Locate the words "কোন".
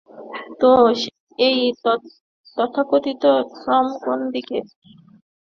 4.03-4.19